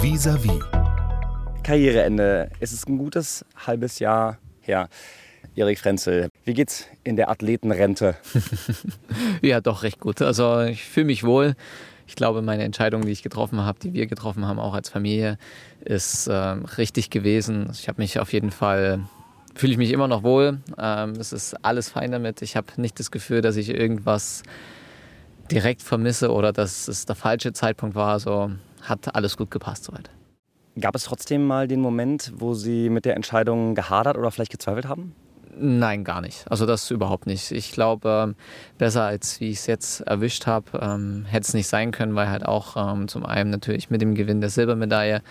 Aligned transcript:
Vis-à-vis. 0.00 0.60
Karriereende. 1.64 2.50
Es 2.60 2.72
ist 2.72 2.88
ein 2.88 2.98
gutes 2.98 3.44
halbes 3.66 3.98
Jahr 3.98 4.38
her. 4.60 4.88
Erik 5.56 5.80
Frenzel, 5.80 6.28
wie 6.44 6.54
geht's 6.54 6.86
in 7.02 7.16
der 7.16 7.28
Athletenrente? 7.30 8.16
ja, 9.42 9.60
doch 9.60 9.82
recht 9.82 9.98
gut. 9.98 10.22
Also 10.22 10.60
ich 10.60 10.84
fühle 10.84 11.06
mich 11.06 11.24
wohl. 11.24 11.56
Ich 12.06 12.14
glaube, 12.14 12.42
meine 12.42 12.62
Entscheidung, 12.62 13.02
die 13.02 13.10
ich 13.10 13.24
getroffen 13.24 13.60
habe, 13.62 13.80
die 13.80 13.92
wir 13.92 14.06
getroffen 14.06 14.46
haben, 14.46 14.60
auch 14.60 14.74
als 14.74 14.88
Familie, 14.88 15.36
ist 15.84 16.28
äh, 16.28 16.32
richtig 16.32 17.10
gewesen. 17.10 17.68
Ich 17.72 17.88
habe 17.88 18.00
mich 18.00 18.20
auf 18.20 18.32
jeden 18.32 18.52
Fall 18.52 19.00
fühle 19.56 19.72
ich 19.72 19.78
mich 19.78 19.90
immer 19.90 20.06
noch 20.06 20.22
wohl. 20.22 20.60
Ähm, 20.78 21.14
es 21.18 21.32
ist 21.32 21.54
alles 21.64 21.90
fein 21.90 22.12
damit. 22.12 22.40
Ich 22.42 22.56
habe 22.56 22.68
nicht 22.76 23.00
das 23.00 23.10
Gefühl, 23.10 23.40
dass 23.40 23.56
ich 23.56 23.70
irgendwas 23.70 24.44
direkt 25.50 25.82
vermisse 25.82 26.32
oder 26.32 26.52
dass 26.52 26.88
es 26.88 27.06
der 27.06 27.16
falsche 27.16 27.52
Zeitpunkt 27.52 27.94
war. 27.94 28.12
Also 28.12 28.50
hat 28.82 29.14
alles 29.14 29.36
gut 29.36 29.50
gepasst 29.50 29.84
soweit. 29.84 30.10
Gab 30.80 30.94
es 30.94 31.04
trotzdem 31.04 31.46
mal 31.46 31.66
den 31.66 31.80
Moment, 31.80 32.32
wo 32.36 32.54
Sie 32.54 32.88
mit 32.88 33.04
der 33.04 33.16
Entscheidung 33.16 33.74
gehadert 33.74 34.16
oder 34.16 34.30
vielleicht 34.30 34.52
gezweifelt 34.52 34.86
haben? 34.86 35.14
Nein, 35.60 36.04
gar 36.04 36.20
nicht. 36.20 36.48
Also 36.48 36.66
das 36.66 36.88
überhaupt 36.90 37.26
nicht. 37.26 37.50
Ich 37.50 37.72
glaube, 37.72 38.28
ähm, 38.28 38.36
besser 38.78 39.02
als 39.02 39.40
wie 39.40 39.50
ich 39.50 39.58
es 39.58 39.66
jetzt 39.66 40.02
erwischt 40.02 40.46
habe, 40.46 40.78
ähm, 40.80 41.24
hätte 41.24 41.48
es 41.48 41.54
nicht 41.54 41.66
sein 41.66 41.90
können, 41.90 42.14
weil 42.14 42.28
halt 42.28 42.46
auch 42.46 42.76
ähm, 42.76 43.08
zum 43.08 43.26
einen 43.26 43.50
natürlich 43.50 43.90
mit 43.90 44.00
dem 44.00 44.14
Gewinn 44.14 44.40
der 44.40 44.50
Silbermedaille 44.50 45.22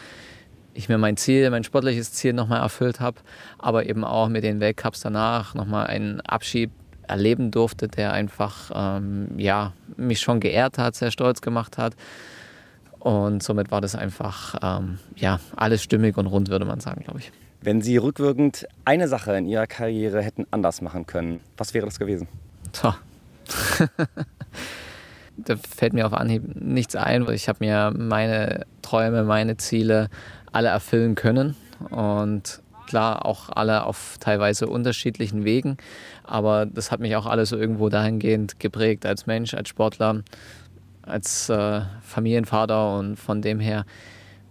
ich 0.78 0.90
mir 0.90 0.98
mein 0.98 1.18
Ziel, 1.18 1.50
mein 1.50 1.64
sportliches 1.64 2.14
Ziel 2.14 2.34
nochmal 2.34 2.62
erfüllt 2.62 3.00
habe, 3.00 3.22
aber 3.58 3.88
eben 3.88 4.04
auch 4.04 4.30
mit 4.30 4.44
den 4.44 4.60
Weltcups 4.60 5.02
danach 5.02 5.56
nochmal 5.56 5.88
einen 5.88 6.22
Abschied 6.22 6.72
erleben 7.08 7.52
durfte, 7.52 7.88
der 7.88 8.14
einfach 8.14 8.72
ähm, 8.74 9.30
ja, 9.38 9.74
mich 9.96 10.20
schon 10.20 10.40
geehrt 10.40 10.78
hat, 10.78 10.96
sehr 10.96 11.12
stolz 11.12 11.42
gemacht 11.42 11.78
hat. 11.78 11.96
Und 13.00 13.44
somit 13.44 13.72
war 13.72 13.82
das 13.82 13.96
einfach 13.96 14.56
ähm, 14.62 15.00
ja, 15.16 15.40
alles 15.56 15.84
stimmig 15.84 16.18
und 16.18 16.28
rund, 16.28 16.50
würde 16.50 16.66
man 16.66 16.80
sagen, 16.80 17.04
glaube 17.04 17.20
ich. 17.20 17.32
Wenn 17.62 17.82
Sie 17.82 17.98
rückwirkend 17.98 18.68
eine 18.86 19.08
Sache 19.08 19.36
in 19.36 19.46
Ihrer 19.46 19.68
Karriere 19.68 20.22
hätten 20.22 20.46
anders 20.52 20.82
machen 20.82 21.06
können, 21.06 21.40
was 21.58 21.74
wäre 21.74 21.86
das 21.86 22.00
gewesen? 22.00 22.28
Tja. 22.72 22.98
da 25.38 25.56
fällt 25.56 25.94
mir 25.94 26.06
auf 26.06 26.14
Anhieb 26.14 26.44
nichts 26.56 26.96
ein, 26.96 27.26
weil 27.26 27.36
ich 27.36 27.48
habe 27.48 27.60
mir 27.66 27.94
meine 27.96 28.66
Träume, 28.82 29.24
meine 29.24 29.58
Ziele 29.58 30.10
alle 30.52 30.70
erfüllen 30.70 31.16
können 31.16 31.56
und 31.90 32.62
klar 32.88 33.26
auch 33.26 33.50
alle 33.50 33.86
auf 33.86 34.18
teilweise 34.20 34.68
unterschiedlichen 34.68 35.46
Wegen, 35.46 35.78
aber 36.24 36.66
das 36.66 36.92
hat 36.92 37.00
mich 37.00 37.16
auch 37.16 37.26
alles 37.26 37.50
so 37.50 37.58
irgendwo 37.58 37.90
dahingehend 37.90 38.60
geprägt 38.60 39.06
als 39.06 39.28
Mensch, 39.28 39.54
als 39.54 39.70
Sportler, 39.70 40.24
als 41.04 41.50
äh, 41.50 41.82
Familienvater 42.02 42.98
und 42.98 43.18
von 43.18 43.42
dem 43.42 43.60
her 43.60 43.86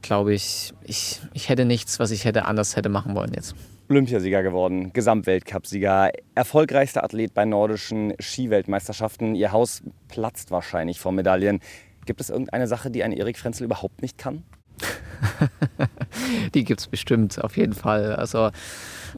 glaube 0.02 0.34
ich, 0.34 0.72
ich, 0.84 1.20
ich 1.32 1.48
hätte 1.48 1.64
nichts, 1.64 1.98
was 1.98 2.10
ich 2.12 2.24
hätte 2.24 2.44
anders 2.44 2.76
hätte 2.76 2.88
machen 2.88 3.14
wollen 3.14 3.32
jetzt. 3.34 3.54
Olympiasieger 3.88 4.42
geworden, 4.42 4.92
Gesamtweltcupsieger, 4.92 6.10
erfolgreichster 6.34 7.04
Athlet 7.04 7.34
bei 7.34 7.44
nordischen 7.44 8.14
Skiweltmeisterschaften. 8.20 9.34
Ihr 9.34 9.52
Haus 9.52 9.82
platzt 10.08 10.50
wahrscheinlich 10.50 10.98
vor 10.98 11.12
Medaillen. 11.12 11.60
Gibt 12.04 12.20
es 12.20 12.30
irgendeine 12.30 12.66
Sache, 12.66 12.90
die 12.90 13.04
ein 13.04 13.12
Erik 13.12 13.38
Frenzel 13.38 13.64
überhaupt 13.64 14.02
nicht 14.02 14.18
kann? 14.18 14.42
die 16.54 16.64
gibt 16.64 16.80
es 16.80 16.86
bestimmt, 16.86 17.42
auf 17.42 17.56
jeden 17.56 17.72
Fall. 17.72 18.16
Also 18.16 18.50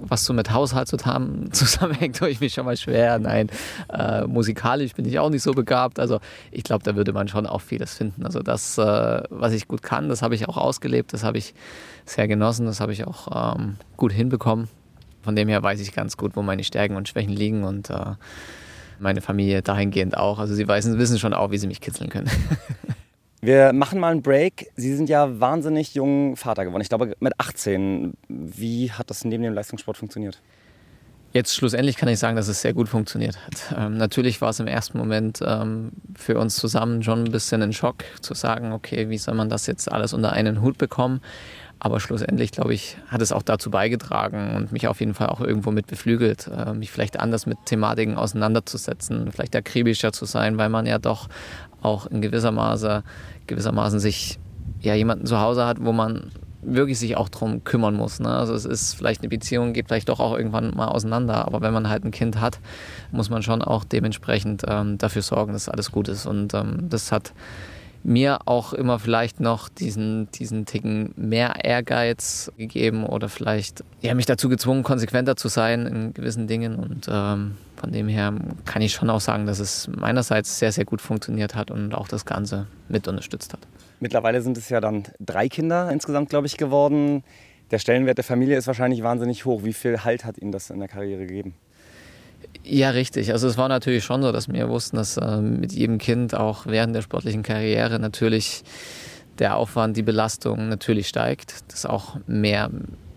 was 0.00 0.24
so 0.24 0.32
mit 0.32 0.52
Haushalt 0.52 0.88
zusammenhängt, 1.52 2.16
tue 2.16 2.28
ich 2.28 2.40
mich 2.40 2.54
schon 2.54 2.64
mal 2.64 2.76
schwer. 2.76 3.18
Nein, 3.18 3.48
äh, 3.92 4.24
musikalisch 4.26 4.94
bin 4.94 5.04
ich 5.04 5.18
auch 5.18 5.30
nicht 5.30 5.42
so 5.42 5.52
begabt. 5.52 5.98
Also 5.98 6.20
ich 6.50 6.64
glaube, 6.64 6.84
da 6.84 6.96
würde 6.96 7.12
man 7.12 7.28
schon 7.28 7.46
auch 7.46 7.60
vieles 7.60 7.94
finden. 7.94 8.24
Also 8.24 8.40
das, 8.40 8.78
äh, 8.78 9.22
was 9.30 9.52
ich 9.52 9.68
gut 9.68 9.82
kann, 9.82 10.08
das 10.08 10.22
habe 10.22 10.34
ich 10.34 10.48
auch 10.48 10.56
ausgelebt, 10.56 11.12
das 11.12 11.24
habe 11.24 11.38
ich 11.38 11.54
sehr 12.04 12.28
genossen, 12.28 12.66
das 12.66 12.80
habe 12.80 12.92
ich 12.92 13.06
auch 13.06 13.56
ähm, 13.56 13.76
gut 13.96 14.12
hinbekommen. 14.12 14.68
Von 15.22 15.36
dem 15.36 15.48
her 15.48 15.62
weiß 15.62 15.80
ich 15.80 15.92
ganz 15.92 16.16
gut, 16.16 16.36
wo 16.36 16.42
meine 16.42 16.64
Stärken 16.64 16.96
und 16.96 17.08
Schwächen 17.08 17.32
liegen 17.32 17.64
und 17.64 17.90
äh, 17.90 18.14
meine 18.98 19.20
Familie 19.20 19.62
dahingehend 19.62 20.16
auch. 20.16 20.38
Also 20.38 20.54
sie 20.54 20.68
wissen, 20.68 20.98
wissen 20.98 21.18
schon 21.18 21.34
auch, 21.34 21.50
wie 21.50 21.58
sie 21.58 21.66
mich 21.66 21.80
kitzeln 21.80 22.10
können. 22.10 22.30
Wir 23.40 23.72
machen 23.72 24.00
mal 24.00 24.10
einen 24.10 24.22
Break. 24.22 24.70
Sie 24.74 24.94
sind 24.94 25.08
ja 25.08 25.38
wahnsinnig 25.40 25.94
jung 25.94 26.36
Vater 26.36 26.64
geworden. 26.64 26.82
Ich 26.82 26.88
glaube 26.88 27.16
mit 27.20 27.38
18. 27.38 28.14
Wie 28.28 28.90
hat 28.90 29.10
das 29.10 29.24
neben 29.24 29.44
dem 29.44 29.54
Leistungssport 29.54 29.96
funktioniert? 29.96 30.40
Jetzt 31.32 31.54
schlussendlich 31.54 31.96
kann 31.96 32.08
ich 32.08 32.18
sagen, 32.18 32.36
dass 32.36 32.48
es 32.48 32.62
sehr 32.62 32.72
gut 32.72 32.88
funktioniert 32.88 33.38
hat. 33.46 33.76
Ähm, 33.78 33.98
natürlich 33.98 34.40
war 34.40 34.48
es 34.48 34.60
im 34.60 34.66
ersten 34.66 34.96
Moment 34.96 35.40
ähm, 35.46 35.92
für 36.16 36.38
uns 36.38 36.56
zusammen 36.56 37.02
schon 37.02 37.24
ein 37.24 37.30
bisschen 37.30 37.62
ein 37.62 37.74
Schock 37.74 38.02
zu 38.22 38.32
sagen, 38.34 38.72
okay, 38.72 39.10
wie 39.10 39.18
soll 39.18 39.34
man 39.34 39.50
das 39.50 39.66
jetzt 39.66 39.92
alles 39.92 40.14
unter 40.14 40.32
einen 40.32 40.62
Hut 40.62 40.78
bekommen? 40.78 41.20
Aber 41.80 42.00
schlussendlich, 42.00 42.50
glaube 42.50 42.74
ich, 42.74 42.96
hat 43.06 43.20
es 43.22 43.30
auch 43.30 43.42
dazu 43.42 43.70
beigetragen 43.70 44.56
und 44.56 44.72
mich 44.72 44.88
auf 44.88 44.98
jeden 45.00 45.14
Fall 45.14 45.28
auch 45.28 45.40
irgendwo 45.40 45.70
mit 45.70 45.86
beflügelt, 45.86 46.48
äh, 46.48 46.72
mich 46.72 46.90
vielleicht 46.90 47.20
anders 47.20 47.46
mit 47.46 47.58
Thematiken 47.66 48.16
auseinanderzusetzen, 48.16 49.30
vielleicht 49.30 49.54
akribischer 49.54 50.12
zu 50.12 50.24
sein, 50.24 50.58
weil 50.58 50.70
man 50.70 50.86
ja 50.86 50.98
doch 50.98 51.28
auch 51.82 52.06
in 52.06 52.20
gewisser 52.20 52.52
Maße, 52.52 53.02
gewissermaßen 53.46 54.00
sich 54.00 54.38
ja 54.80 54.94
jemanden 54.94 55.26
zu 55.26 55.40
Hause 55.40 55.66
hat, 55.66 55.84
wo 55.84 55.92
man 55.92 56.30
wirklich 56.62 56.98
sich 56.98 57.16
auch 57.16 57.28
drum 57.28 57.64
kümmern 57.64 57.94
muss. 57.94 58.20
Ne? 58.20 58.28
Also 58.28 58.54
es 58.54 58.64
ist 58.64 58.94
vielleicht 58.94 59.20
eine 59.20 59.28
Beziehung, 59.28 59.72
geht 59.72 59.86
vielleicht 59.86 60.08
doch 60.08 60.20
auch 60.20 60.36
irgendwann 60.36 60.74
mal 60.76 60.88
auseinander, 60.88 61.46
aber 61.46 61.60
wenn 61.60 61.72
man 61.72 61.88
halt 61.88 62.04
ein 62.04 62.10
Kind 62.10 62.40
hat, 62.40 62.58
muss 63.12 63.30
man 63.30 63.42
schon 63.42 63.62
auch 63.62 63.84
dementsprechend 63.84 64.64
ähm, 64.66 64.98
dafür 64.98 65.22
sorgen, 65.22 65.52
dass 65.52 65.68
alles 65.68 65.92
gut 65.92 66.08
ist. 66.08 66.26
Und 66.26 66.54
ähm, 66.54 66.88
das 66.88 67.12
hat 67.12 67.32
mir 68.04 68.40
auch 68.46 68.72
immer 68.72 68.98
vielleicht 68.98 69.40
noch 69.40 69.68
diesen, 69.68 70.30
diesen 70.32 70.66
Ticken 70.66 71.12
mehr 71.16 71.64
Ehrgeiz 71.64 72.52
gegeben 72.56 73.04
oder 73.04 73.28
vielleicht 73.28 73.84
ja, 74.00 74.14
mich 74.14 74.26
dazu 74.26 74.48
gezwungen, 74.48 74.82
konsequenter 74.82 75.36
zu 75.36 75.48
sein 75.48 75.86
in 75.86 76.14
gewissen 76.14 76.46
Dingen. 76.46 76.76
Und 76.76 77.08
ähm, 77.10 77.56
von 77.78 77.92
dem 77.92 78.08
her 78.08 78.34
kann 78.64 78.82
ich 78.82 78.92
schon 78.92 79.08
auch 79.10 79.20
sagen, 79.20 79.46
dass 79.46 79.58
es 79.58 79.88
meinerseits 79.88 80.58
sehr, 80.58 80.72
sehr 80.72 80.84
gut 80.84 81.00
funktioniert 81.00 81.54
hat 81.54 81.70
und 81.70 81.94
auch 81.94 82.08
das 82.08 82.24
Ganze 82.24 82.66
mit 82.88 83.06
unterstützt 83.06 83.52
hat. 83.52 83.60
Mittlerweile 84.00 84.42
sind 84.42 84.56
es 84.56 84.68
ja 84.68 84.80
dann 84.80 85.04
drei 85.20 85.48
Kinder 85.48 85.90
insgesamt, 85.90 86.30
glaube 86.30 86.46
ich, 86.46 86.56
geworden. 86.56 87.22
Der 87.70 87.78
Stellenwert 87.78 88.18
der 88.18 88.24
Familie 88.24 88.56
ist 88.56 88.66
wahrscheinlich 88.66 89.02
wahnsinnig 89.02 89.44
hoch. 89.44 89.64
Wie 89.64 89.72
viel 89.72 90.04
Halt 90.04 90.24
hat 90.24 90.38
Ihnen 90.38 90.52
das 90.52 90.70
in 90.70 90.78
der 90.78 90.88
Karriere 90.88 91.26
gegeben? 91.26 91.54
Ja, 92.64 92.90
richtig. 92.90 93.32
Also 93.32 93.48
es 93.48 93.56
war 93.56 93.68
natürlich 93.68 94.04
schon 94.04 94.22
so, 94.22 94.32
dass 94.32 94.48
wir 94.48 94.68
wussten, 94.68 94.96
dass 94.96 95.16
äh, 95.16 95.40
mit 95.40 95.72
jedem 95.72 95.98
Kind 95.98 96.34
auch 96.34 96.66
während 96.66 96.94
der 96.94 97.02
sportlichen 97.02 97.42
Karriere 97.42 97.98
natürlich 97.98 98.62
der 99.38 99.56
Aufwand, 99.56 99.96
die 99.96 100.02
Belastung 100.02 100.68
natürlich 100.68 101.08
steigt, 101.08 101.72
dass 101.72 101.86
auch 101.86 102.16
mehr 102.26 102.70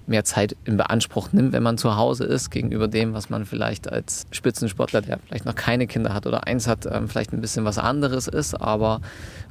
mehr 0.07 0.23
Zeit 0.23 0.55
in 0.65 0.77
Beanspruch 0.77 1.31
nimmt, 1.31 1.53
wenn 1.53 1.63
man 1.63 1.77
zu 1.77 1.95
Hause 1.95 2.25
ist, 2.25 2.49
gegenüber 2.49 2.87
dem, 2.87 3.13
was 3.13 3.29
man 3.29 3.45
vielleicht 3.45 3.91
als 3.91 4.25
Spitzensportler, 4.31 5.01
der 5.01 5.19
vielleicht 5.19 5.45
noch 5.45 5.55
keine 5.55 5.87
Kinder 5.87 6.13
hat 6.13 6.27
oder 6.27 6.47
eins 6.47 6.67
hat, 6.67 6.85
ähm, 6.85 7.07
vielleicht 7.07 7.33
ein 7.33 7.41
bisschen 7.41 7.65
was 7.65 7.77
anderes 7.77 8.27
ist. 8.27 8.55
Aber 8.55 9.01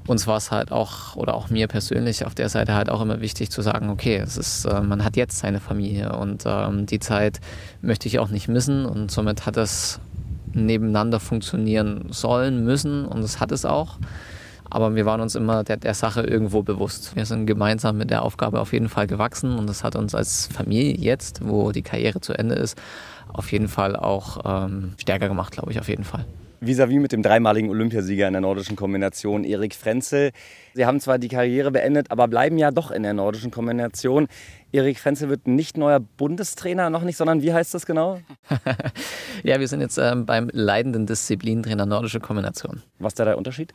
uns 0.06 0.26
war 0.26 0.36
es 0.36 0.50
halt 0.50 0.72
auch, 0.72 1.16
oder 1.16 1.34
auch 1.34 1.50
mir 1.50 1.68
persönlich 1.68 2.24
auf 2.26 2.34
der 2.34 2.48
Seite 2.48 2.74
halt 2.74 2.90
auch 2.90 3.00
immer 3.00 3.20
wichtig 3.20 3.50
zu 3.50 3.62
sagen, 3.62 3.90
okay, 3.90 4.16
es 4.16 4.36
ist, 4.36 4.64
äh, 4.64 4.80
man 4.80 5.04
hat 5.04 5.16
jetzt 5.16 5.38
seine 5.38 5.60
Familie 5.60 6.16
und 6.16 6.44
ähm, 6.46 6.86
die 6.86 7.00
Zeit 7.00 7.40
möchte 7.80 8.08
ich 8.08 8.18
auch 8.18 8.28
nicht 8.28 8.48
missen 8.48 8.86
und 8.86 9.10
somit 9.10 9.46
hat 9.46 9.56
es 9.56 10.00
nebeneinander 10.52 11.20
funktionieren 11.20 12.06
sollen, 12.10 12.64
müssen 12.64 13.04
und 13.06 13.22
es 13.22 13.40
hat 13.40 13.52
es 13.52 13.64
auch. 13.64 13.98
Aber 14.70 14.94
wir 14.94 15.04
waren 15.04 15.20
uns 15.20 15.34
immer 15.34 15.64
der, 15.64 15.76
der, 15.76 15.94
Sache 15.94 16.22
irgendwo 16.22 16.62
bewusst. 16.62 17.16
Wir 17.16 17.26
sind 17.26 17.46
gemeinsam 17.46 17.98
mit 17.98 18.10
der 18.10 18.22
Aufgabe 18.22 18.60
auf 18.60 18.72
jeden 18.72 18.88
Fall 18.88 19.08
gewachsen 19.08 19.58
und 19.58 19.68
das 19.68 19.82
hat 19.82 19.96
uns 19.96 20.14
als 20.14 20.46
Familie 20.46 20.94
jetzt, 20.96 21.40
wo 21.46 21.72
die 21.72 21.82
Karriere 21.82 22.20
zu 22.20 22.32
Ende 22.34 22.54
ist, 22.54 22.80
auf 23.32 23.50
jeden 23.50 23.68
Fall 23.68 23.96
auch 23.96 24.38
ähm, 24.44 24.94
stärker 24.96 25.28
gemacht, 25.28 25.52
glaube 25.52 25.72
ich, 25.72 25.80
auf 25.80 25.88
jeden 25.88 26.04
Fall. 26.04 26.24
Vis-à-vis 26.60 26.96
-vis 26.96 27.00
mit 27.00 27.12
dem 27.12 27.22
dreimaligen 27.22 27.70
Olympiasieger 27.70 28.26
in 28.26 28.34
der 28.34 28.42
nordischen 28.42 28.76
Kombination, 28.76 29.44
Erik 29.44 29.74
Frenzel. 29.74 30.30
Sie 30.74 30.84
haben 30.84 31.00
zwar 31.00 31.18
die 31.18 31.28
Karriere 31.28 31.70
beendet, 31.70 32.10
aber 32.10 32.28
bleiben 32.28 32.58
ja 32.58 32.70
doch 32.70 32.90
in 32.90 33.02
der 33.02 33.14
nordischen 33.14 33.50
Kombination. 33.50 34.28
Erik 34.70 34.98
Frenzel 34.98 35.30
wird 35.30 35.48
nicht 35.48 35.78
neuer 35.78 36.00
Bundestrainer, 36.00 36.90
noch 36.90 37.02
nicht, 37.02 37.16
sondern 37.16 37.42
wie 37.42 37.52
heißt 37.52 37.72
das 37.72 37.86
genau? 37.86 38.20
ja, 39.42 39.58
wir 39.58 39.68
sind 39.68 39.80
jetzt 39.80 39.96
ähm, 39.96 40.26
beim 40.26 40.50
leidenden 40.52 41.06
Disziplintrainer 41.06 41.86
nordische 41.86 42.20
Kombination. 42.20 42.82
Was 42.98 43.12
ist 43.12 43.20
da 43.20 43.24
der 43.24 43.38
Unterschied? 43.38 43.72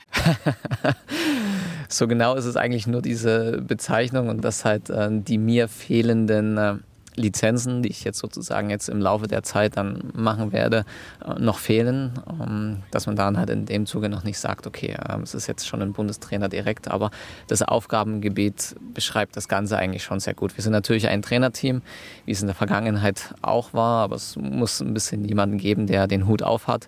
so 1.90 2.08
genau 2.08 2.36
ist 2.36 2.46
es 2.46 2.56
eigentlich 2.56 2.86
nur 2.86 3.02
diese 3.02 3.62
Bezeichnung 3.62 4.30
und 4.30 4.44
dass 4.44 4.64
halt 4.64 4.90
äh, 4.92 5.10
die 5.12 5.40
mir 5.40 5.68
fehlenden 5.68 6.58
äh, 6.58 6.76
Lizenzen, 7.16 7.84
die 7.84 7.90
ich 7.90 8.04
jetzt 8.04 8.20
sozusagen 8.20 8.70
jetzt 8.70 8.90
im 8.90 9.00
Laufe 9.00 9.28
der 9.28 9.44
Zeit 9.44 9.78
dann 9.78 10.12
machen 10.14 10.52
werde, 10.52 10.86
äh, 11.26 11.40
noch 11.40 11.60
fehlen, 11.60 12.14
ähm, 12.42 12.84
dass 12.92 13.08
man 13.08 13.16
dann 13.16 13.38
halt 13.38 13.50
in 13.50 13.66
dem 13.66 13.86
Zuge 13.86 14.10
noch 14.10 14.24
nicht 14.24 14.40
sagt, 14.40 14.68
okay, 14.68 14.98
ähm, 15.10 15.22
es 15.22 15.34
ist 15.34 15.48
jetzt 15.48 15.68
schon 15.68 15.82
ein 15.82 15.94
Bundestrainer 15.94 16.50
direkt, 16.50 16.90
aber 16.90 17.12
das 17.48 17.62
Aufgabengebiet 17.62 18.76
beschreibt 18.94 19.36
das 19.38 19.48
Ganze 19.48 19.78
eigentlich 19.78 20.04
schon 20.04 20.20
sehr 20.20 20.34
gut. 20.34 20.58
Wir 20.58 20.64
sind 20.64 20.74
natürlich 20.74 21.08
ein 21.08 21.22
Trainerteam, 21.22 21.82
wie 22.26 22.32
es 22.32 22.42
in 22.42 22.48
der 22.48 22.56
Vergangenheit 22.56 23.34
auch 23.42 23.74
war, 23.74 24.04
aber 24.04 24.16
es 24.16 24.36
muss 24.36 24.82
ein 24.82 24.94
bisschen 24.94 25.26
jemanden 25.26 25.58
geben, 25.58 25.88
der 25.88 26.08
den 26.08 26.28
Hut 26.28 26.44
auf 26.44 26.68
hat. 26.68 26.88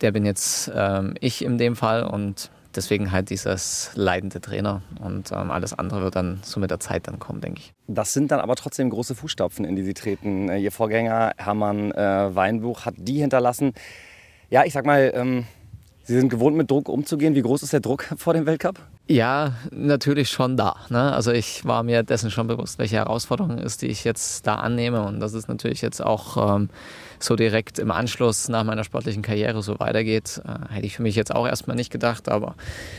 Der 0.00 0.12
bin 0.12 0.24
jetzt 0.24 0.70
ähm, 0.74 1.14
ich 1.20 1.44
in 1.44 1.58
dem 1.58 1.76
Fall 1.76 2.04
und 2.04 2.50
deswegen 2.74 3.12
halt 3.12 3.30
dieses 3.30 3.90
leidende 3.94 4.40
Trainer 4.40 4.82
und 5.00 5.32
ähm, 5.32 5.50
alles 5.50 5.78
andere 5.78 6.02
wird 6.02 6.16
dann 6.16 6.40
so 6.42 6.60
mit 6.60 6.70
der 6.70 6.80
Zeit 6.80 7.08
dann 7.08 7.18
kommen, 7.18 7.40
denke 7.40 7.60
ich. 7.60 7.72
Das 7.86 8.12
sind 8.12 8.30
dann 8.30 8.40
aber 8.40 8.56
trotzdem 8.56 8.90
große 8.90 9.14
Fußstapfen, 9.14 9.64
in 9.64 9.76
die 9.76 9.82
Sie 9.82 9.94
treten. 9.94 10.48
Äh, 10.48 10.58
Ihr 10.58 10.72
Vorgänger 10.72 11.32
Hermann 11.36 11.92
äh, 11.92 12.34
Weinbuch 12.34 12.84
hat 12.84 12.94
die 12.98 13.20
hinterlassen. 13.20 13.72
Ja, 14.50 14.64
ich 14.64 14.72
sag 14.72 14.84
mal, 14.86 15.12
ähm, 15.14 15.46
Sie 16.10 16.18
sind 16.18 16.28
gewohnt, 16.28 16.56
mit 16.56 16.68
Druck 16.68 16.88
umzugehen. 16.88 17.36
Wie 17.36 17.42
groß 17.42 17.62
ist 17.62 17.72
der 17.72 17.78
Druck 17.78 18.02
vor 18.16 18.34
dem 18.34 18.44
Weltcup? 18.44 18.80
Ja, 19.06 19.52
natürlich 19.70 20.28
schon 20.28 20.56
da. 20.56 20.74
Ne? 20.88 21.12
Also 21.12 21.30
ich 21.30 21.64
war 21.64 21.84
mir 21.84 22.02
dessen 22.02 22.32
schon 22.32 22.48
bewusst, 22.48 22.80
welche 22.80 22.96
Herausforderung 22.96 23.58
ist, 23.58 23.80
die 23.82 23.86
ich 23.86 24.02
jetzt 24.02 24.44
da 24.44 24.56
annehme. 24.56 25.04
Und 25.06 25.20
das 25.20 25.34
ist 25.34 25.46
natürlich 25.46 25.82
jetzt 25.82 26.04
auch 26.04 26.56
ähm, 26.56 26.68
so 27.20 27.36
direkt 27.36 27.78
im 27.78 27.92
Anschluss 27.92 28.48
nach 28.48 28.64
meiner 28.64 28.82
sportlichen 28.82 29.22
Karriere 29.22 29.62
so 29.62 29.78
weitergeht, 29.78 30.42
äh, 30.44 30.74
hätte 30.74 30.86
ich 30.86 30.96
für 30.96 31.04
mich 31.04 31.14
jetzt 31.14 31.32
auch 31.32 31.46
erstmal 31.46 31.76
nicht 31.76 31.92
gedacht. 31.92 32.28
Aber 32.28 32.56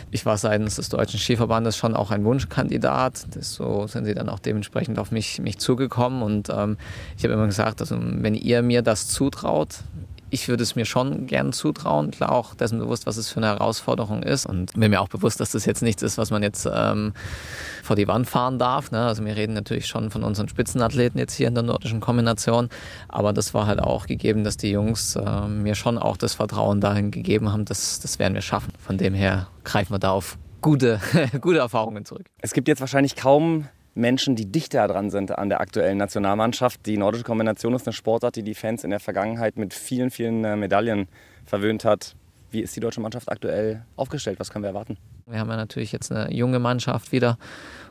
ich 0.09 0.25
war 0.25 0.37
seitens 0.37 0.77
des 0.77 0.87
Deutschen 0.87 1.19
Skiverbandes 1.19 1.75
schon 1.75 1.97
auch 1.97 2.11
ein 2.11 2.23
Wunschkandidat. 2.23 3.25
Das, 3.35 3.55
so 3.55 3.87
sind 3.87 4.05
sie 4.05 4.13
dann 4.13 4.29
auch 4.29 4.39
dementsprechend 4.39 4.99
auf 4.99 5.11
mich, 5.11 5.41
mich 5.41 5.57
zugekommen. 5.57 6.21
Und 6.21 6.47
ähm, 6.49 6.77
ich 7.17 7.25
habe 7.25 7.33
immer 7.33 7.47
gesagt, 7.47 7.81
also, 7.81 7.97
wenn 7.99 8.35
ihr 8.35 8.61
mir 8.61 8.81
das 8.81 9.09
zutraut, 9.09 9.79
ich 10.31 10.47
würde 10.47 10.63
es 10.63 10.75
mir 10.75 10.85
schon 10.85 11.27
gern 11.27 11.53
zutrauen, 11.53 12.09
klar 12.09 12.31
auch 12.31 12.55
dessen 12.55 12.79
bewusst, 12.79 13.05
was 13.05 13.17
es 13.17 13.29
für 13.29 13.37
eine 13.37 13.47
Herausforderung 13.47 14.23
ist 14.23 14.45
und 14.45 14.73
bin 14.73 14.89
mir 14.89 15.01
auch 15.01 15.09
bewusst, 15.09 15.39
dass 15.39 15.51
das 15.51 15.65
jetzt 15.65 15.83
nichts 15.83 16.01
ist, 16.01 16.17
was 16.17 16.31
man 16.31 16.41
jetzt 16.41 16.67
ähm, 16.73 17.13
vor 17.83 17.97
die 17.97 18.07
Wand 18.07 18.27
fahren 18.27 18.57
darf. 18.57 18.91
Ne? 18.91 19.05
Also 19.05 19.23
wir 19.25 19.35
reden 19.35 19.53
natürlich 19.53 19.87
schon 19.87 20.09
von 20.09 20.23
unseren 20.23 20.47
Spitzenathleten 20.47 21.19
jetzt 21.19 21.33
hier 21.33 21.49
in 21.49 21.53
der 21.53 21.63
nordischen 21.63 21.99
Kombination, 21.99 22.69
aber 23.09 23.33
das 23.33 23.53
war 23.53 23.67
halt 23.67 23.81
auch 23.81 24.07
gegeben, 24.07 24.43
dass 24.43 24.55
die 24.55 24.71
Jungs 24.71 25.17
äh, 25.17 25.47
mir 25.47 25.75
schon 25.75 25.97
auch 25.97 26.15
das 26.15 26.33
Vertrauen 26.33 26.79
dahin 26.79 27.11
gegeben 27.11 27.51
haben, 27.51 27.65
dass 27.65 27.99
das 27.99 28.17
werden 28.17 28.33
wir 28.33 28.41
schaffen. 28.41 28.71
Von 28.79 28.97
dem 28.97 29.13
her 29.13 29.47
greifen 29.65 29.93
wir 29.93 29.99
da 29.99 30.11
auf 30.11 30.37
gute, 30.61 31.01
gute 31.41 31.59
Erfahrungen 31.59 32.05
zurück. 32.05 32.25
Es 32.39 32.53
gibt 32.53 32.69
jetzt 32.69 32.79
wahrscheinlich 32.79 33.17
kaum 33.17 33.67
Menschen, 33.93 34.35
die 34.35 34.49
dichter 34.49 34.87
dran 34.87 35.09
sind 35.09 35.37
an 35.37 35.49
der 35.49 35.59
aktuellen 35.59 35.97
Nationalmannschaft. 35.97 36.85
Die 36.85 36.97
nordische 36.97 37.25
Kombination 37.25 37.73
ist 37.73 37.85
eine 37.85 37.93
Sportart, 37.93 38.35
die 38.37 38.43
die 38.43 38.55
Fans 38.55 38.83
in 38.83 38.89
der 38.89 38.99
Vergangenheit 38.99 39.57
mit 39.57 39.73
vielen, 39.73 40.11
vielen 40.11 40.45
äh, 40.45 40.55
Medaillen 40.55 41.07
verwöhnt 41.45 41.83
hat. 41.83 42.15
Wie 42.51 42.61
ist 42.61 42.75
die 42.75 42.79
deutsche 42.79 43.01
Mannschaft 43.01 43.29
aktuell 43.29 43.85
aufgestellt? 43.97 44.39
Was 44.39 44.49
können 44.49 44.63
wir 44.63 44.69
erwarten? 44.69 44.97
Wir 45.27 45.39
haben 45.39 45.49
ja 45.49 45.55
natürlich 45.55 45.91
jetzt 45.91 46.11
eine 46.11 46.33
junge 46.33 46.59
Mannschaft 46.59 47.11
wieder. 47.11 47.37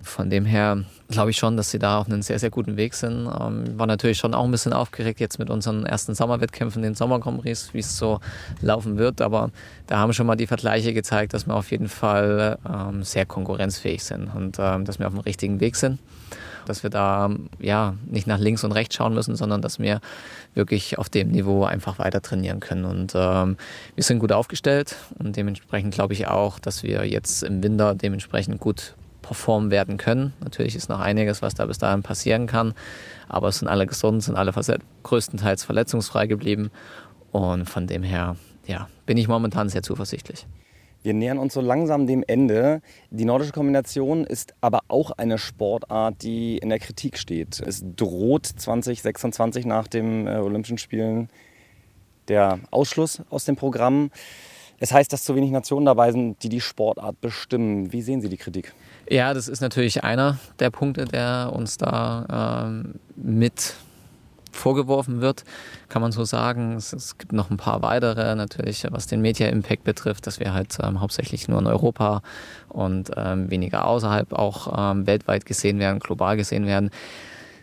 Von 0.03 0.31
dem 0.31 0.44
her 0.47 0.85
glaube 1.09 1.31
ich 1.31 1.37
schon, 1.37 1.56
dass 1.56 1.71
sie 1.71 1.79
da 1.79 1.99
auf 1.99 2.06
einem 2.06 2.23
sehr, 2.23 2.38
sehr 2.38 2.50
guten 2.50 2.77
Weg 2.77 2.94
sind. 2.94 3.27
Ähm, 3.27 3.79
war 3.79 3.87
natürlich 3.87 4.19
schon 4.19 4.35
auch 4.35 4.44
ein 4.44 4.50
bisschen 4.50 4.73
aufgeregt 4.73 5.21
jetzt 5.21 5.38
mit 5.38 5.50
unseren 5.50 5.85
ersten 5.85 6.15
Sommerwettkämpfen, 6.15 6.82
den 6.82 6.94
Sommerkombris, 6.94 7.75
wie 7.75 7.81
es 7.81 7.97
so 7.97 8.21
laufen 8.62 8.97
wird. 8.97 9.21
Aber 9.21 9.50
da 9.87 9.99
haben 9.99 10.12
schon 10.12 10.27
mal 10.27 10.37
die 10.37 10.47
Vergleiche 10.47 10.94
gezeigt, 10.94 11.35
dass 11.35 11.47
wir 11.47 11.55
auf 11.55 11.71
jeden 11.71 11.88
Fall 11.88 12.59
ähm, 12.69 13.03
sehr 13.03 13.27
konkurrenzfähig 13.27 14.03
sind 14.03 14.29
und 14.35 14.56
ähm, 14.59 14.85
dass 14.85 14.99
wir 14.99 15.06
auf 15.06 15.15
dem 15.15 15.21
richtigen 15.21 15.61
Weg 15.61 15.77
sind 15.77 15.99
dass 16.70 16.82
wir 16.82 16.90
da 16.90 17.31
ja 17.58 17.94
nicht 18.06 18.26
nach 18.26 18.38
links 18.38 18.64
und 18.64 18.72
rechts 18.72 18.94
schauen 18.94 19.12
müssen, 19.12 19.37
sondern 19.37 19.61
dass 19.61 19.78
wir 19.78 20.00
wirklich 20.55 20.99
auf 20.99 21.08
dem 21.08 21.31
Niveau 21.31 21.64
einfach 21.64 21.99
weiter 21.99 22.22
trainieren 22.22 22.61
können. 22.61 22.84
Und 22.84 23.12
ähm, 23.14 23.56
wir 23.94 24.05
sind 24.05 24.20
gut 24.20 24.32
aufgestellt 24.32 24.96
und 25.19 25.37
dementsprechend 25.37 25.93
glaube 25.93 26.14
ich 26.14 26.28
auch, 26.28 26.58
dass 26.58 26.82
wir 26.82 27.06
jetzt 27.06 27.43
im 27.43 27.62
Winter 27.62 27.94
dementsprechend 27.94 28.61
gut 28.61 28.94
performen 29.20 29.70
werden 29.70 29.96
können. 29.96 30.32
Natürlich 30.43 30.76
ist 30.76 30.88
noch 30.88 31.00
einiges, 31.00 31.43
was 31.43 31.55
da 31.55 31.67
bis 31.67 31.78
dahin 31.78 32.02
passieren 32.02 32.46
kann, 32.46 32.75
aber 33.28 33.49
es 33.49 33.58
sind 33.58 33.69
alle 33.69 33.87
gesund, 33.87 34.22
sind 34.22 34.37
alle 34.37 34.52
größtenteils 35.02 35.64
verletzungsfrei 35.64 36.26
geblieben 36.26 36.70
und 37.32 37.69
von 37.69 37.87
dem 37.87 38.02
her 38.02 38.37
ja, 38.67 38.88
bin 39.06 39.17
ich 39.17 39.28
momentan 39.28 39.69
sehr 39.69 39.82
zuversichtlich. 39.82 40.46
Wir 41.02 41.14
nähern 41.14 41.38
uns 41.38 41.55
so 41.55 41.61
langsam 41.61 42.06
dem 42.06 42.23
Ende. 42.26 42.82
Die 43.11 43.25
nordische 43.25 43.52
Kombination 43.52 44.25
ist 44.25 44.55
aber 44.61 44.81
auch 44.88 45.12
eine 45.12 45.38
Sportart, 45.38 46.23
die 46.23 46.58
in 46.58 46.69
der 46.69 46.79
Kritik 46.79 47.17
steht. 47.17 47.61
Es 47.61 47.82
droht 47.97 48.47
2026 48.47 49.64
nach 49.64 49.88
den 49.88 50.26
äh, 50.26 50.37
Olympischen 50.37 50.79
Spielen 50.79 51.29
der 52.29 52.61
Ausschluss 52.70 53.23
aus 53.31 53.44
dem 53.44 53.56
Programm. 53.56 54.11
Es 54.79 54.93
heißt, 54.93 55.12
dass 55.12 55.25
zu 55.25 55.35
wenig 55.35 55.50
Nationen 55.50 55.87
dabei 55.87 56.12
sind, 56.12 56.43
die 56.43 56.49
die 56.49 56.61
Sportart 56.61 57.20
bestimmen. 57.20 57.93
Wie 57.93 58.03
sehen 58.03 58.20
Sie 58.20 58.29
die 58.29 58.38
Kritik? 58.38 58.73
Ja, 59.08 59.35
das 59.35 59.49
ist 59.49 59.61
natürlich 59.61 60.05
einer 60.05 60.38
der 60.58 60.70
Punkte, 60.70 61.05
der 61.05 61.53
uns 61.55 61.76
da 61.76 62.67
ähm, 62.67 62.94
mit 63.17 63.75
vorgeworfen 64.56 65.20
wird, 65.20 65.44
kann 65.88 66.02
man 66.02 66.12
so 66.12 66.25
sagen. 66.25 66.75
Es, 66.75 66.93
es, 66.93 67.19
gibt 67.19 67.32
noch 67.32 67.50
ein 67.50 67.56
paar 67.56 67.82
weitere, 67.82 68.35
natürlich, 68.35 68.87
was 68.91 69.06
den 69.06 69.20
Media 69.20 69.49
Impact 69.49 69.85
betrifft, 69.85 70.26
dass 70.26 70.41
wir 70.41 70.52
halt 70.52 70.79
ähm, 70.82 71.00
hauptsächlich 71.00 71.49
nur 71.49 71.58
in 71.58 71.67
Europa 71.67 72.23
und 72.69 73.11
ähm, 73.17 73.50
weniger 73.50 73.87
außerhalb 73.87 74.32
auch 74.32 74.93
ähm, 74.93 75.06
weltweit 75.06 75.47
gesehen 75.47 75.79
werden, 75.79 75.99
global 75.99 76.37
gesehen 76.37 76.67
werden. 76.67 76.91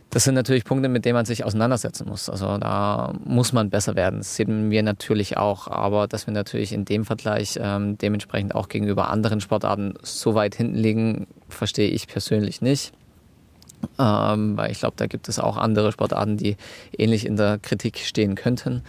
Das 0.10 0.24
sind 0.24 0.36
natürlich 0.36 0.64
Punkte, 0.64 0.88
mit 0.88 1.04
denen 1.04 1.16
man 1.16 1.26
sich 1.26 1.44
auseinandersetzen 1.44 2.08
muss. 2.08 2.30
Also 2.30 2.58
da 2.58 3.14
muss 3.26 3.52
man 3.52 3.70
besser 3.70 3.96
werden. 3.96 4.20
Das 4.20 4.36
sehen 4.38 4.72
wir 4.72 4.82
natürlich 4.82 5.36
auch. 5.38 5.68
Aber 5.68 6.08
dass 6.08 6.28
wir 6.28 6.34
natürlich 6.34 6.72
in 6.72 6.86
dem 6.86 7.04
Vergleich 7.04 7.60
ähm, 7.62 7.98
dementsprechend 7.98 8.56
auch 8.56 8.70
gegenüber 8.70 9.10
anderen 9.10 9.42
Sportarten 9.42 9.96
so 10.02 10.34
weit 10.34 10.56
hinten 10.56 10.76
liegen, 10.76 11.28
verstehe 11.50 11.90
ich 11.90 12.08
persönlich 12.08 12.62
nicht. 12.62 12.94
Ähm, 14.00 14.58
weil 14.58 14.72
ich 14.72 14.80
glaube, 14.80 14.96
da 14.98 15.08
gibt 15.08 15.30
es 15.30 15.40
auch 15.40 15.58
andere 15.58 15.92
Sportarten, 15.92 16.38
die 16.38 16.58
ähnlich 16.98 17.26
in 17.26 17.36
der 17.36 17.60
Kritik 17.60 18.00
stehen 18.00 18.36
könnten. 18.36 18.84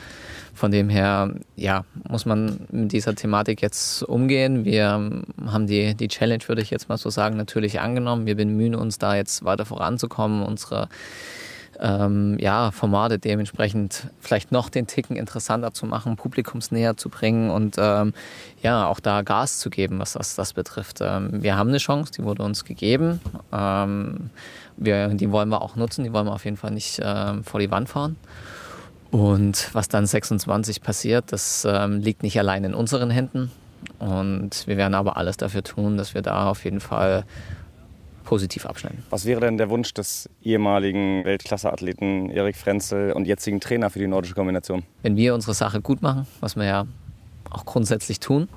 Von 0.54 0.70
dem 0.70 0.88
her, 0.88 1.34
ja, 1.56 1.84
muss 2.08 2.26
man 2.26 2.60
mit 2.70 2.92
dieser 2.92 3.14
Thematik 3.14 3.62
jetzt 3.62 4.02
umgehen. 4.02 4.64
Wir 4.64 4.88
haben 5.46 5.66
die, 5.66 5.94
die 5.94 6.08
Challenge, 6.08 6.42
würde 6.46 6.62
ich 6.62 6.70
jetzt 6.70 6.88
mal 6.88 6.96
so 6.96 7.10
sagen, 7.10 7.36
natürlich 7.36 7.80
angenommen. 7.80 8.26
Wir 8.26 8.34
bemühen 8.34 8.74
uns 8.74 8.98
da 8.98 9.14
jetzt 9.14 9.44
weiter 9.44 9.64
voranzukommen, 9.64 10.42
unsere 10.42 10.88
ähm, 11.80 12.36
ja, 12.38 12.70
Formate 12.70 13.18
dementsprechend 13.18 14.08
vielleicht 14.20 14.52
noch 14.52 14.68
den 14.68 14.86
Ticken 14.86 15.16
interessanter 15.16 15.72
zu 15.72 15.86
machen, 15.86 16.16
publikumsnäher 16.16 16.96
zu 16.96 17.08
bringen 17.08 17.50
und 17.50 17.76
ähm, 17.78 18.12
ja, 18.62 18.86
auch 18.86 19.00
da 19.00 19.22
Gas 19.22 19.58
zu 19.58 19.70
geben, 19.70 19.98
was 19.98 20.14
das, 20.14 20.34
das 20.34 20.52
betrifft. 20.52 20.98
Ähm, 21.00 21.42
wir 21.42 21.56
haben 21.56 21.68
eine 21.68 21.78
Chance, 21.78 22.12
die 22.16 22.24
wurde 22.24 22.42
uns 22.42 22.64
gegeben. 22.64 23.20
Ähm, 23.52 24.30
wir, 24.76 25.08
die 25.08 25.30
wollen 25.30 25.48
wir 25.48 25.62
auch 25.62 25.76
nutzen, 25.76 26.04
die 26.04 26.12
wollen 26.12 26.26
wir 26.26 26.34
auf 26.34 26.44
jeden 26.44 26.56
Fall 26.56 26.70
nicht 26.70 27.00
ähm, 27.02 27.44
vor 27.44 27.60
die 27.60 27.70
Wand 27.70 27.88
fahren. 27.88 28.16
Und 29.10 29.70
was 29.72 29.88
dann 29.88 30.06
26 30.06 30.82
passiert, 30.82 31.32
das 31.32 31.66
ähm, 31.68 32.00
liegt 32.00 32.22
nicht 32.22 32.38
allein 32.38 32.64
in 32.64 32.74
unseren 32.74 33.10
Händen. 33.10 33.50
Und 33.98 34.66
wir 34.66 34.76
werden 34.76 34.94
aber 34.94 35.16
alles 35.16 35.36
dafür 35.36 35.62
tun, 35.62 35.96
dass 35.96 36.14
wir 36.14 36.22
da 36.22 36.50
auf 36.50 36.64
jeden 36.64 36.80
Fall 36.80 37.24
positiv 38.28 38.66
abschneiden. 38.66 39.02
Was 39.08 39.24
wäre 39.24 39.40
denn 39.40 39.56
der 39.56 39.70
Wunsch 39.70 39.94
des 39.94 40.28
ehemaligen 40.42 41.24
Weltklasseathleten 41.24 42.28
Erik 42.28 42.56
Frenzel 42.56 43.12
und 43.12 43.26
jetzigen 43.26 43.58
Trainer 43.58 43.88
für 43.88 44.00
die 44.00 44.06
nordische 44.06 44.34
Kombination? 44.34 44.82
Wenn 45.02 45.16
wir 45.16 45.34
unsere 45.34 45.54
Sache 45.54 45.80
gut 45.80 46.02
machen, 46.02 46.26
was 46.40 46.54
wir 46.54 46.66
ja 46.66 46.86
auch 47.48 47.64
grundsätzlich 47.64 48.20
tun, 48.20 48.50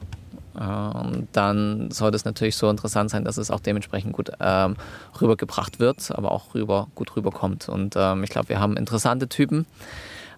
ähm, 0.59 1.29
dann 1.31 1.89
sollte 1.89 2.17
es 2.17 2.25
natürlich 2.25 2.57
so 2.57 2.69
interessant 2.69 3.11
sein, 3.11 3.23
dass 3.23 3.37
es 3.37 3.49
auch 3.49 3.61
dementsprechend 3.61 4.11
gut 4.11 4.31
ähm, 4.41 4.75
rübergebracht 5.21 5.79
wird, 5.79 6.11
aber 6.11 6.33
auch 6.33 6.53
rüber, 6.53 6.89
gut 6.93 7.15
rüberkommt. 7.15 7.69
Und 7.69 7.95
ähm, 7.95 8.25
ich 8.25 8.29
glaube, 8.29 8.49
wir 8.49 8.59
haben 8.59 8.75
interessante 8.75 9.29
Typen, 9.29 9.65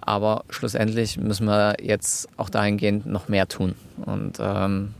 aber 0.01 0.43
schlussendlich 0.51 1.17
müssen 1.17 1.47
wir 1.47 1.77
jetzt 1.81 2.29
auch 2.37 2.51
dahingehend 2.51 3.07
noch 3.07 3.29
mehr 3.29 3.47
tun. 3.47 3.73
Und 4.05 4.37
ähm, 4.39 4.93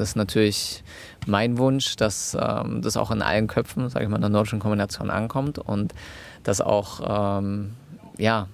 das 0.00 0.10
ist 0.10 0.16
natürlich 0.16 0.82
mein 1.26 1.58
Wunsch, 1.58 1.94
dass 1.96 2.34
ähm, 2.40 2.80
das 2.80 2.96
auch 2.96 3.10
in 3.10 3.20
allen 3.20 3.48
Köpfen, 3.48 3.88
sage 3.90 4.06
ich 4.06 4.10
mal, 4.10 4.16
in 4.16 4.22
der 4.22 4.30
nordischen 4.30 4.58
Kombination 4.58 5.10
ankommt 5.10 5.58
und 5.58 5.92
dass 6.42 6.62
auch, 6.62 7.38
ähm, 7.38 7.74
ja, 8.16 8.48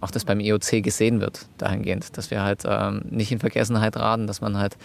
auch 0.00 0.10
das 0.10 0.24
beim 0.24 0.40
IOC 0.40 0.82
gesehen 0.82 1.20
wird, 1.20 1.46
dahingehend, 1.58 2.16
dass 2.18 2.32
wir 2.32 2.42
halt 2.42 2.64
ähm, 2.66 3.02
nicht 3.08 3.30
in 3.30 3.38
Vergessenheit 3.38 3.96
raten, 3.96 4.26
dass 4.26 4.40
man 4.40 4.58
halt 4.58 4.76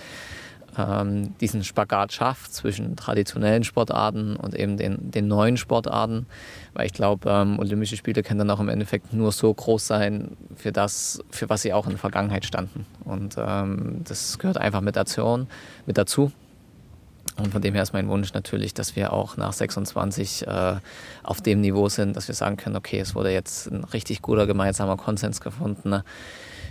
ähm, 0.78 1.38
diesen 1.40 1.64
Spagat 1.64 2.14
schafft 2.14 2.54
zwischen 2.54 2.96
traditionellen 2.96 3.64
Sportarten 3.64 4.36
und 4.36 4.56
eben 4.56 4.78
den, 4.78 5.12
den 5.12 5.28
neuen 5.28 5.58
Sportarten. 5.58 6.26
Weil 6.74 6.86
ich 6.86 6.94
glaube, 6.94 7.30
ähm, 7.30 7.60
Olympische 7.60 7.98
Spiele 7.98 8.24
können 8.24 8.40
dann 8.40 8.50
auch 8.52 8.60
im 8.60 8.70
Endeffekt 8.70 9.14
nur 9.14 9.32
so 9.32 9.54
groß 9.54 9.88
sein 9.88 10.38
für 10.56 10.72
das, 10.72 11.24
für 11.32 11.50
was 11.50 11.62
sie 11.62 11.74
auch 11.74 11.86
in 11.86 11.92
der 11.92 12.00
Vergangenheit 12.00 12.46
standen. 12.46 12.86
Und 13.04 13.36
ähm, 13.38 14.02
das 14.04 14.38
gehört 14.40 14.58
einfach 14.58 14.82
mit, 14.82 14.98
Aktion, 14.98 15.48
mit 15.86 15.98
dazu. 15.98 16.32
Und 17.38 17.52
von 17.52 17.62
dem 17.62 17.74
her 17.74 17.84
ist 17.84 17.94
mein 17.94 18.08
Wunsch 18.08 18.34
natürlich, 18.34 18.74
dass 18.74 18.96
wir 18.96 19.12
auch 19.12 19.36
nach 19.36 19.52
26 19.52 20.48
äh, 20.48 20.76
auf 21.24 21.42
dem 21.42 21.62
Niveau 21.62 21.90
sind, 21.90 22.16
dass 22.16 22.28
wir 22.28 22.36
sagen 22.36 22.56
können, 22.56 22.78
okay, 22.78 23.00
es 23.00 23.14
wurde 23.14 23.32
jetzt 23.32 23.68
ein 23.68 23.84
richtig 23.84 24.22
guter 24.22 24.48
gemeinsamer 24.48 24.96
Konsens 24.96 25.42
gefunden. 25.42 25.90
Ne? 25.90 26.04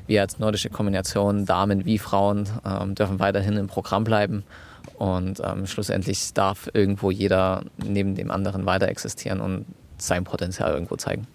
Wir 0.06 0.20
als 0.20 0.38
nordische 0.38 0.70
Kombination, 0.70 1.46
Damen 1.46 1.84
wie 1.84 1.99
Frauen, 1.99 2.49
ähm, 2.64 2.94
dürfen 2.94 3.18
weiterhin 3.18 3.56
im 3.56 3.66
Programm 3.66 4.04
bleiben. 4.04 4.44
Und 4.99 5.40
ähm, 5.44 5.66
schlussendlich 5.66 6.32
darf 6.34 6.68
irgendwo 6.73 7.11
jeder 7.11 7.64
neben 7.76 8.14
dem 8.14 8.30
anderen 8.30 8.66
weiter 8.66 8.88
existieren 8.88 9.40
und 9.40 9.66
sein 9.99 10.25
Potenzial 10.25 10.73
irgendwo 10.73 10.96
zeigen. 10.96 11.26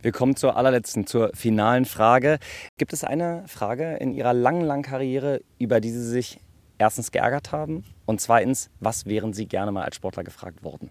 Wir 0.00 0.12
kommen 0.12 0.36
zur 0.36 0.56
allerletzten, 0.56 1.06
zur 1.06 1.30
finalen 1.34 1.84
Frage. 1.84 2.38
Gibt 2.76 2.92
es 2.92 3.04
eine 3.04 3.44
Frage 3.46 3.96
in 3.96 4.12
Ihrer 4.12 4.34
langen, 4.34 4.62
langen 4.62 4.82
Karriere, 4.82 5.40
über 5.58 5.80
die 5.80 5.90
Sie 5.90 6.06
sich 6.06 6.40
erstens 6.78 7.10
geärgert 7.10 7.52
haben 7.52 7.84
Und 8.06 8.20
zweitens, 8.20 8.70
was 8.80 9.06
wären 9.06 9.32
Sie 9.32 9.46
gerne 9.46 9.72
mal 9.72 9.84
als 9.84 9.96
Sportler 9.96 10.24
gefragt 10.24 10.62
worden? 10.62 10.90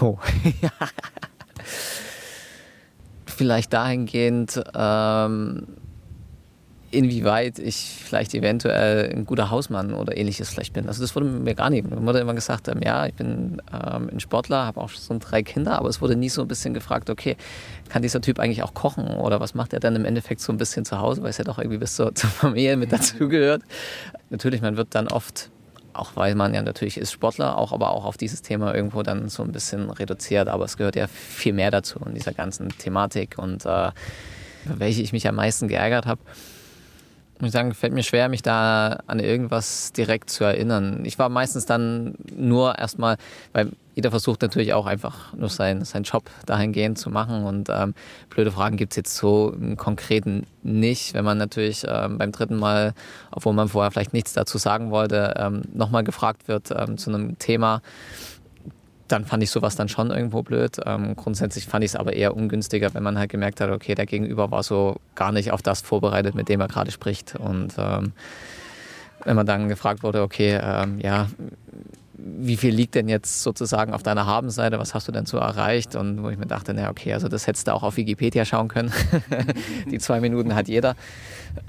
Oh, 0.00 0.18
ja. 0.60 0.70
Vielleicht 3.26 3.72
dahingehend, 3.72 4.62
ähm, 4.74 5.66
inwieweit 6.94 7.58
ich 7.58 7.76
vielleicht 7.76 8.34
eventuell 8.34 9.12
ein 9.12 9.24
guter 9.26 9.50
Hausmann 9.50 9.92
oder 9.94 10.16
ähnliches 10.16 10.48
vielleicht 10.48 10.72
bin. 10.72 10.86
Also 10.86 11.02
das 11.02 11.14
wurde 11.14 11.26
mir 11.26 11.54
gar 11.54 11.70
nicht. 11.70 11.88
Mir 11.88 12.04
wurde 12.06 12.20
immer 12.20 12.34
gesagt, 12.34 12.68
ähm, 12.68 12.80
ja, 12.82 13.06
ich 13.06 13.14
bin 13.14 13.60
ähm, 13.72 14.10
ein 14.12 14.20
Sportler, 14.20 14.64
habe 14.64 14.80
auch 14.80 14.88
schon 14.90 15.18
drei 15.18 15.42
Kinder, 15.42 15.78
aber 15.78 15.88
es 15.88 16.00
wurde 16.00 16.16
nie 16.16 16.28
so 16.28 16.42
ein 16.42 16.48
bisschen 16.48 16.72
gefragt, 16.72 17.10
okay, 17.10 17.36
kann 17.88 18.02
dieser 18.02 18.20
Typ 18.20 18.38
eigentlich 18.38 18.62
auch 18.62 18.74
kochen 18.74 19.06
oder 19.06 19.40
was 19.40 19.54
macht 19.54 19.72
er 19.72 19.80
dann 19.80 19.96
im 19.96 20.04
Endeffekt 20.04 20.40
so 20.40 20.52
ein 20.52 20.56
bisschen 20.56 20.84
zu 20.84 21.00
Hause, 21.00 21.22
weil 21.22 21.30
es 21.30 21.38
ja 21.38 21.44
doch 21.44 21.58
irgendwie 21.58 21.78
bis 21.78 21.96
zur, 21.96 22.14
zur 22.14 22.30
Familie 22.30 22.76
mit 22.76 22.92
dazugehört. 22.92 23.62
Natürlich, 24.30 24.62
man 24.62 24.76
wird 24.76 24.94
dann 24.94 25.08
oft 25.08 25.50
auch 25.92 26.16
weil 26.16 26.34
man 26.34 26.52
ja 26.52 26.60
natürlich 26.60 26.98
ist 26.98 27.12
Sportler, 27.12 27.56
auch 27.56 27.72
aber 27.72 27.90
auch 27.90 28.04
auf 28.04 28.16
dieses 28.16 28.42
Thema 28.42 28.74
irgendwo 28.74 29.04
dann 29.04 29.28
so 29.28 29.44
ein 29.44 29.52
bisschen 29.52 29.90
reduziert. 29.90 30.48
Aber 30.48 30.64
es 30.64 30.76
gehört 30.76 30.96
ja 30.96 31.06
viel 31.06 31.52
mehr 31.52 31.70
dazu 31.70 32.00
in 32.04 32.14
dieser 32.14 32.32
ganzen 32.32 32.70
Thematik 32.70 33.38
und 33.38 33.64
äh, 33.64 33.92
welche 34.64 35.02
ich 35.02 35.12
mich 35.12 35.28
am 35.28 35.36
meisten 35.36 35.68
geärgert 35.68 36.06
habe 36.06 36.20
muss 37.40 37.48
ich 37.48 37.52
sagen, 37.52 37.74
fällt 37.74 37.92
mir 37.92 38.02
schwer, 38.02 38.28
mich 38.28 38.42
da 38.42 39.00
an 39.06 39.18
irgendwas 39.18 39.92
direkt 39.92 40.30
zu 40.30 40.44
erinnern. 40.44 41.04
Ich 41.04 41.18
war 41.18 41.28
meistens 41.28 41.66
dann 41.66 42.14
nur 42.34 42.78
erstmal, 42.78 43.16
weil 43.52 43.72
jeder 43.94 44.10
versucht 44.10 44.42
natürlich 44.42 44.72
auch 44.72 44.86
einfach 44.86 45.32
nur 45.34 45.48
seinen 45.48 45.84
sein 45.84 46.02
Job 46.02 46.24
dahingehend 46.46 46.98
zu 46.98 47.10
machen 47.10 47.44
und 47.44 47.68
ähm, 47.70 47.94
blöde 48.30 48.50
Fragen 48.50 48.76
gibt 48.76 48.92
es 48.92 48.96
jetzt 48.96 49.16
so 49.16 49.50
im 49.50 49.76
Konkreten 49.76 50.46
nicht. 50.62 51.14
Wenn 51.14 51.24
man 51.24 51.38
natürlich 51.38 51.84
ähm, 51.88 52.18
beim 52.18 52.32
dritten 52.32 52.56
Mal, 52.56 52.94
obwohl 53.30 53.52
man 53.52 53.68
vorher 53.68 53.90
vielleicht 53.90 54.12
nichts 54.12 54.32
dazu 54.32 54.58
sagen 54.58 54.90
wollte, 54.90 55.34
ähm, 55.36 55.62
nochmal 55.72 56.04
gefragt 56.04 56.48
wird 56.48 56.70
ähm, 56.76 56.98
zu 56.98 57.10
einem 57.10 57.38
Thema, 57.38 57.82
dann 59.08 59.24
fand 59.24 59.42
ich 59.42 59.50
sowas 59.50 59.76
dann 59.76 59.88
schon 59.88 60.10
irgendwo 60.10 60.42
blöd. 60.42 60.78
Ähm, 60.84 61.14
grundsätzlich 61.16 61.66
fand 61.66 61.84
ich 61.84 61.92
es 61.92 61.96
aber 61.96 62.14
eher 62.14 62.36
ungünstiger, 62.36 62.94
wenn 62.94 63.02
man 63.02 63.18
halt 63.18 63.30
gemerkt 63.30 63.60
hat, 63.60 63.70
okay, 63.70 63.94
der 63.94 64.06
Gegenüber 64.06 64.50
war 64.50 64.62
so 64.62 64.96
gar 65.14 65.32
nicht 65.32 65.52
auf 65.52 65.62
das 65.62 65.82
vorbereitet, 65.82 66.34
mit 66.34 66.48
dem 66.48 66.60
er 66.60 66.68
gerade 66.68 66.90
spricht. 66.90 67.36
Und 67.36 67.74
ähm, 67.78 68.12
wenn 69.24 69.36
man 69.36 69.46
dann 69.46 69.68
gefragt 69.68 70.02
wurde, 70.02 70.22
okay, 70.22 70.58
ähm, 70.62 70.98
ja, 71.00 71.28
wie 72.16 72.56
viel 72.56 72.74
liegt 72.74 72.94
denn 72.94 73.08
jetzt 73.08 73.42
sozusagen 73.42 73.92
auf 73.92 74.02
deiner 74.02 74.26
Habenseite, 74.26 74.78
was 74.78 74.94
hast 74.94 75.08
du 75.08 75.12
denn 75.12 75.26
so 75.26 75.36
erreicht? 75.36 75.94
Und 75.96 76.22
wo 76.22 76.30
ich 76.30 76.38
mir 76.38 76.46
dachte, 76.46 76.72
na 76.72 76.88
okay, 76.88 77.12
also 77.12 77.28
das 77.28 77.46
hättest 77.46 77.68
du 77.68 77.74
auch 77.74 77.82
auf 77.82 77.96
Wikipedia 77.96 78.44
schauen 78.44 78.68
können. 78.68 78.92
Die 79.90 79.98
zwei 79.98 80.20
Minuten 80.20 80.54
hat 80.54 80.68
jeder. 80.68 80.96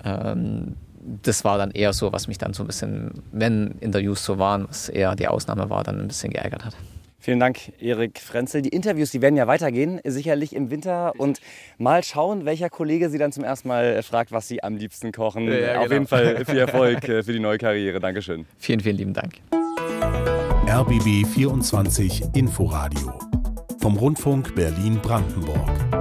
Ähm, 0.04 0.75
das 1.24 1.44
war 1.44 1.58
dann 1.58 1.72
eher 1.72 1.94
so, 1.94 2.13
was 2.13 2.27
mich 2.27 2.38
dann 2.38 2.54
so 2.54 2.63
ein 2.63 2.68
bisschen, 2.68 3.24
wenn 3.32 3.75
Interviews 3.80 4.24
so 4.24 4.39
waren, 4.39 4.68
was 4.68 4.89
eher 4.89 5.15
die 5.15 5.27
Ausnahme 5.27 5.70
war, 5.70 5.84
dann 5.84 6.00
ein 6.00 6.08
bisschen 6.08 6.32
geärgert 6.32 6.65
hat. 6.65 6.75
Vielen 7.25 7.39
Dank, 7.39 7.74
Erik 7.79 8.20
Frenzel. 8.20 8.62
Die 8.62 8.70
Interviews, 8.70 9.10
die 9.10 9.20
werden 9.20 9.36
ja 9.36 9.48
weitergehen, 9.48 10.00
sicherlich 10.03 10.55
im 10.55 10.70
Winter. 10.70 11.12
Und 11.17 11.41
mal 11.79 12.03
schauen, 12.03 12.46
welcher 12.46 12.70
Kollege 12.70 13.10
Sie 13.10 13.17
dann 13.17 13.32
zum 13.32 13.44
ersten 13.44 13.67
Mal 13.67 14.03
fragt, 14.03 14.32
was 14.32 14.48
Sie 14.48 14.62
am 14.62 14.75
liebsten 14.75 15.12
kochen. 15.12 15.48
Ja, 15.48 15.74
genau. 15.74 15.86
Auf 15.86 15.91
jeden 15.91 16.05
Fall 16.05 16.46
viel 16.46 16.60
Erfolg 16.60 17.10
äh, 17.10 17.24
für 17.24 17.34
die 17.34 17.39
neue 17.39 17.58
Karriere. 17.58 18.00
Dankeschön. 18.00 18.46
Vielen, 18.60 18.79
vielen 18.79 18.98
lieben 18.98 19.13
Dank. 19.13 19.38
RBB 20.67 21.25
24 21.25 22.25
Inforadio 22.36 23.17
vom 23.79 23.98
Rundfunk 23.98 24.53
Berlin-Brandenburg. 24.53 25.94